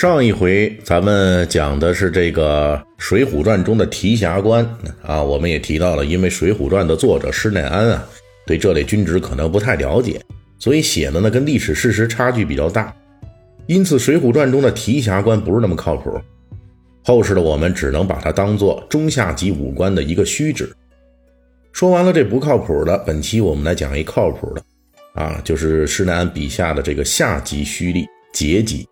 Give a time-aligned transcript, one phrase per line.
[0.00, 4.66] 上一回咱们讲的是这个《水浒传》中的提辖官
[5.02, 8.08] 啊，我们也提到了，因为《水浒传》的作者施耐庵啊，
[8.46, 10.18] 对这类军职可能不太了解，
[10.58, 12.96] 所以写的呢跟历史事实差距比较大，
[13.66, 16.18] 因此《水浒传》中的提辖官不是那么靠谱。
[17.04, 20.66] 后世的我们只能把它当做中下级武官的一个虚职。
[21.72, 24.62] 说完了这不靠谱的，本期我们来讲一靠谱的，
[25.12, 28.82] 啊，就是施耐庵笔下的这个下级虚吏节级。《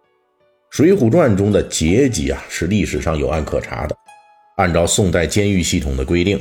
[0.70, 3.96] 水浒传》中的节级啊，是历史上有案可查的。
[4.58, 6.38] 按照宋代监狱系统的规定，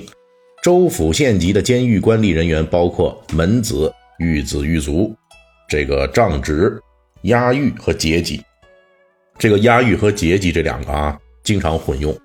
[0.61, 5.15] 州府县级的监狱官吏人员包括门子、狱子、狱卒，
[5.69, 6.77] 这个帐职、
[7.23, 8.41] 押狱和节级。
[9.37, 12.15] 这个押狱和节级这两个啊，经常混用。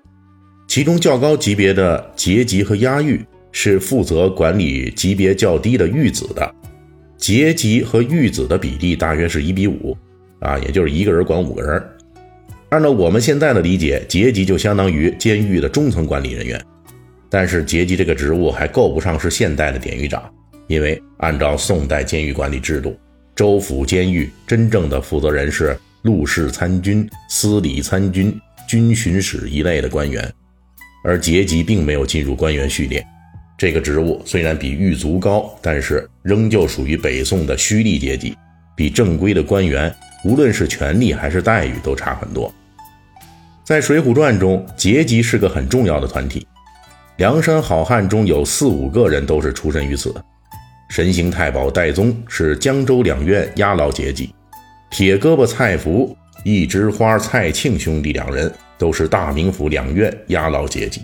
[0.67, 6.53] 其中较高级别的节级和押狱是负责管理级别较低的狱子的，
[7.17, 9.97] 节级和狱子的比例大约是一比五。
[10.39, 11.81] 啊，也就是一个人管五个人。
[12.73, 16.59] 按照我们现在的理解，节级就相当于监狱的中层管理人员。
[17.29, 20.27] 但是节级这个职务还够不上是现代的典狱长，
[20.65, 22.97] 因为按照宋代监狱管理制度，
[23.35, 28.35] 州府监狱真正的负责人是录事参军、司礼参军、
[28.67, 30.27] 军巡使一类的官员，
[31.05, 33.05] 而节级并没有进入官员序列。
[33.55, 38.35] 这个职务虽然比狱卒高，但是仍旧属于北宋的虚吏阶级，
[38.75, 39.93] 比正规的官员。
[40.25, 42.51] 无论是权力还是待遇都差很多。
[43.63, 46.45] 在《水浒传》中，结集是个很重要的团体。
[47.15, 50.13] 梁山好汉中有四五个人都是出身于此。
[50.89, 54.33] 神行太保戴宗是江州两院押牢结集，
[54.91, 61.01] 铁胳膊蔡福、一枝花蔡庆兄弟两人都是大名府两院押牢结集。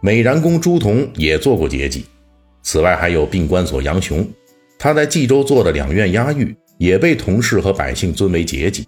[0.00, 2.04] 美髯公朱仝也做过结集。
[2.62, 4.28] 此外，还有病关索杨雄，
[4.76, 6.54] 他在冀州做的两院押狱。
[6.78, 8.86] 也被同事和百姓尊为结集。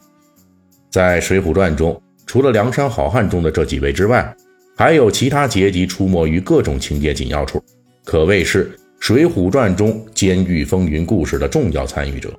[0.91, 4.37] 在《水浒传》中，除了梁山好汉中的这几位之外，
[4.77, 7.61] 还有其他节级出没于各种情节紧要处，
[8.05, 8.67] 可谓是
[9.01, 12.31] 《水浒传》中监狱风云故事的重要参与者。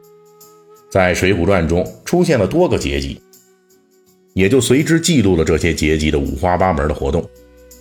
[0.92, 3.20] 在《水浒传》中出现了多个节级，
[4.36, 7.28] 也就随之记录了这些节级的五花八门的活动。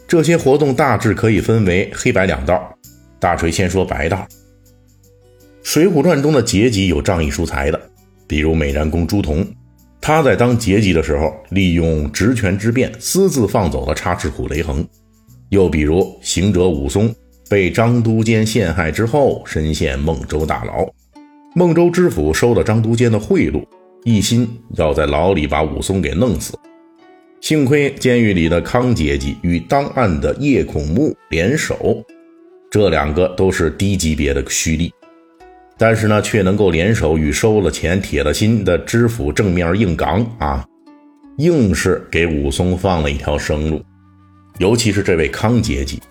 [0.06, 2.74] 这些活动大致可以分为黑白两道。
[3.20, 4.26] 大锤先说白道。
[5.62, 7.78] 《水浒传》中的节级有仗义疏财的，
[8.26, 9.46] 比如美髯公朱仝，
[10.08, 14.82] 他在当节级的时候，利用职权之便，私自放走了插翅虎雷横；
[15.50, 17.14] 又比如行者武松，
[17.50, 20.88] 被张都监陷害之后，身陷孟州大牢，
[21.54, 23.62] 孟州知府收了张都监的贿赂，
[24.02, 26.54] 一心要在牢里把武松给弄死。
[27.42, 32.02] 幸亏监狱里的康节级与当案的叶孔目联手，
[32.70, 34.90] 这两个都是低级别的虚吏。
[35.80, 40.66] 但是呢，却能够联手与收了钱、铁了心的知府正面硬刚啊，
[41.36, 43.80] 硬是给武松放了一条生路。
[44.58, 46.02] 尤其是这位康节级，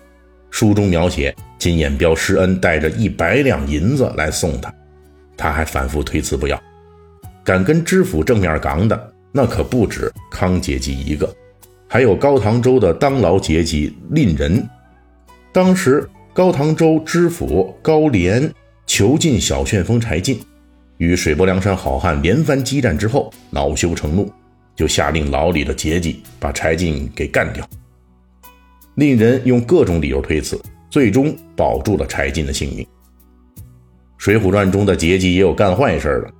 [0.50, 4.72] 书中描写金眼彪施恩带着一百两银子来送他，
[5.36, 6.58] 他还反复推辞不要。
[7.44, 11.30] 敢跟知府正面刚的，那可不止康节级一个，
[11.86, 14.66] 还有高唐州的当牢节级令人。
[15.52, 18.50] 当时高唐州知府高廉。
[18.88, 20.40] 囚禁小旋风柴进，
[20.96, 24.32] 与水泊梁山好汉连番激战之后，恼羞成怒，
[24.74, 27.68] 就下令牢里的节级把柴进给干掉。
[28.94, 32.84] 令人用各种理由推辞，最终保住了柴进的性命。
[34.16, 36.32] 《水浒传》中的节级也有干坏事的，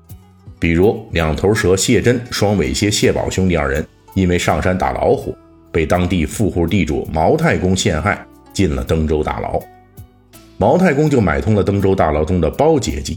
[0.58, 5.36] 比如两头蛇谢真、双尾蝎谢宝兄弟二人，因为上山打老虎，
[5.70, 9.60] 被当地富户地主毛太公陷害，进了登州大牢。
[10.60, 13.16] 毛太公就买通了登州大牢中的包节级，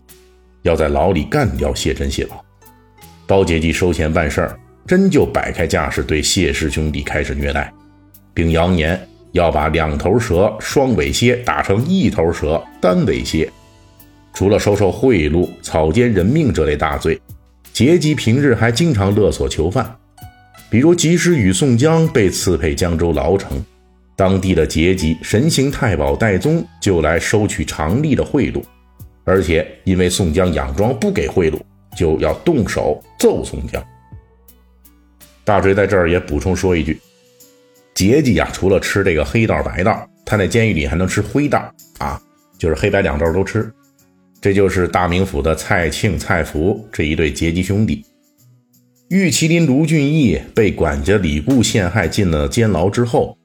[0.62, 2.46] 要在牢里干掉谢真、谢宝。
[3.26, 7.74] 包节级收钱办事儿，真就摆开架势对谢氏兄弟开始虐待，
[8.32, 9.00] 并扬言
[9.32, 13.52] 要把两头蛇双尾蝎打成一头蛇单尾蝎。
[14.34, 17.20] 除了收受贿赂、草菅人命这类大罪，
[17.74, 19.96] 节级平日还经常勒索囚犯，
[20.70, 23.66] 比如及时雨宋江被赐配江州牢城。
[24.22, 28.62] 当地的节级神行太保戴宗就来收取常例的贿赂，
[29.24, 31.60] 而且因为宋江佯装不给贿赂，
[31.98, 33.84] 就要动手揍宋江。
[35.44, 37.02] 大锤在这儿也补充说一句：
[37.96, 42.22] 阶级啊，除了吃这个黑道白道，他在监狱里还能吃灰道啊，
[42.60, 43.74] 就是黑白两道都吃。
[44.40, 48.06] 这就是大名府的蔡庆、蔡福这一对阶级兄弟。
[49.10, 53.36] 玉麒麟卢俊义被管家李固陷害进了监牢之后，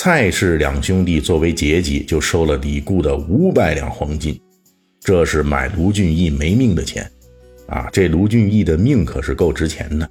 [0.00, 4.40] 蔡氏两兄弟作为结集，就收了李固的五百两黄金，
[5.00, 7.10] 这是买卢俊义没命的钱
[7.66, 7.88] 啊！
[7.92, 10.08] 这卢俊义的命可是够值钱的。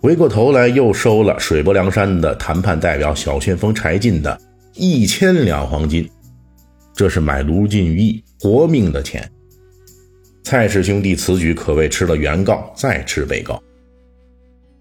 [0.00, 4.36] 回过头来，又收了水泊梁山的谈判代表小旋风柴进的
[4.72, 6.10] 一千两黄金，
[6.96, 9.30] 这是买卢俊义活命的钱。
[10.42, 13.62] 蔡氏兄弟此举可谓吃了原告，再吃被告。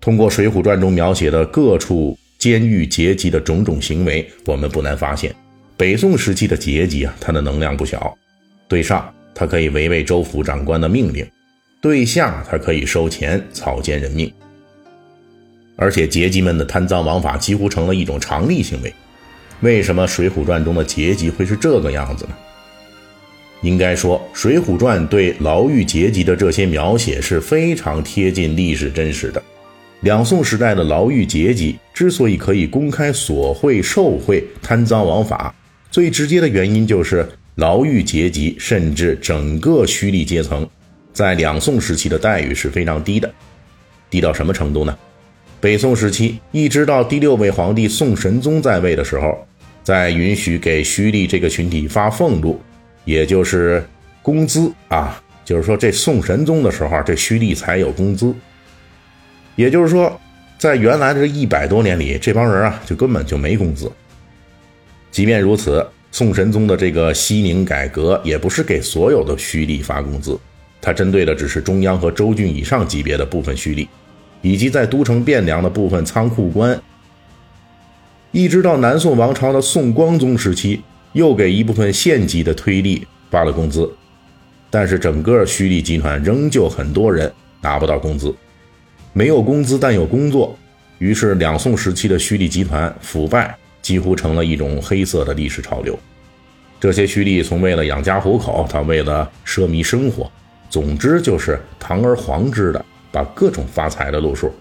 [0.02, 5.34] 通过《水浒传》中描写的各处监狱劫级的种种行为，我们不难发现，
[5.78, 8.14] 北宋时期的劫级啊，它的能量不小。
[8.68, 11.24] 对上，他可以违背州府长官的命令；
[11.82, 14.30] 对下，他可以收钱草菅人命。
[15.78, 18.94] 而且劫级们的贪赃枉法几乎成了一种常例行为。
[19.62, 22.34] 为什么《水浒传》中的劫级会是这个样子呢？
[23.62, 29.42] 应该说，《水浒传》对牢狱阶级的这些描写是非常贴近历史真实的。
[30.04, 35.56] 两宋时代的牢狱阶级之所以可以公开索贿、受贿、贪赃枉法，
[35.90, 40.68] 最直接的原因就是牢狱阶级甚至整个胥吏阶层，
[41.14, 43.34] 在两宋时期的待遇是非常低的。
[44.10, 44.94] 低到什么程度呢？
[45.62, 49.48] 北宋时期，一直到第六位皇帝宋神宗在位的时候，
[49.84, 52.60] 在允许给胥吏这个群体发俸禄。
[53.06, 53.82] 也就是
[54.22, 58.36] 工资啊，就是说这宋神宗的时候，这胥吏才有工资。
[59.56, 60.20] 也就是说，
[60.58, 63.92] 在原来的这一百多年里，这帮人啊就根本就没工资。
[65.12, 70.40] 即便如此，宋神宗的这个西宁改革也不是给所有的胥吏发工资，
[70.82, 73.88] 他针对的只是中央和州郡以上级别的部分胥吏，
[74.42, 76.80] 以及在都城汴梁的部分仓库官。
[78.32, 80.82] 一直到南宋王朝的宋光宗时期。
[81.14, 83.88] 又给一部分县级的推吏发了工资，
[84.72, 88.34] 但是整个胥吏集团仍旧很多人拿不到工资，
[89.14, 90.58] 没有工资但有工作，
[90.98, 95.98] 于是两宋时期的胥吏集团腐败几乎成了一种黑色的历史潮流。
[96.80, 100.30] 这些胥吏从为了养家糊口，到为了奢靡生活，
[100.70, 104.52] 总之就是堂而皇之的把各种发财的路数，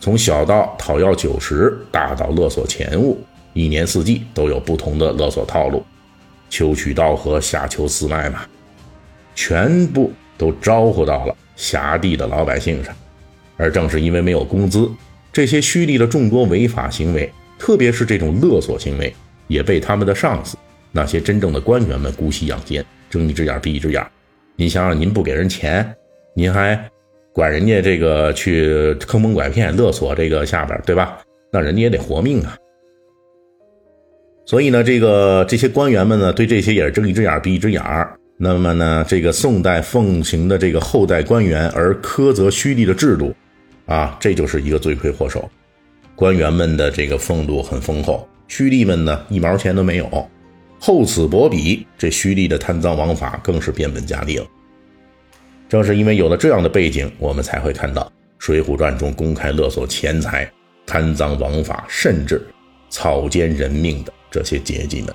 [0.00, 3.18] 从小到讨要酒食，大到勒索钱物，
[3.52, 5.84] 一年四季都有不同的勒索套路。
[6.50, 8.40] 秋取稻禾，夏求丝麦嘛，
[9.36, 12.92] 全部都招呼到了辖地的老百姓上。
[13.60, 14.90] 而正是因为没有工资，
[15.30, 19.14] 这些胥吏的众多违法行为，特别是这种勒索行为，
[19.48, 20.56] 也被他们的上司
[20.90, 24.04] 那些真正的官员们姑息养奸，睁一只眼闭一只眼。
[24.56, 25.94] 您想想，您不给人钱，
[26.34, 26.78] 您还
[27.32, 31.18] 管人家这个去坑蒙拐骗、勒索这个下边，对吧？
[31.52, 32.56] 那人家也得活命啊。
[34.46, 37.82] 所以呢，这个这些官员们呢，对这些也是睁一只眼闭一只眼。
[38.36, 43.34] 那么呢，这个宋代奉行的这个后代官员而苛责胥吏的制度，
[43.90, 45.50] 啊，这就是一个罪魁祸首。
[46.14, 50.30] 官员们的这个俸禄很丰厚，胥吏们呢一毛钱都没有。
[50.78, 54.46] 厚此薄彼，这胥吏的贪赃枉法更是变本加厉了。
[55.68, 58.02] 正是因为有了这样的背景，我们才会看到
[58.38, 60.48] 《水浒传》中公开勒索钱财、
[60.86, 62.40] 贪赃枉法，甚至
[62.88, 64.12] 草菅人命的。
[64.30, 65.12] 这些阶级们。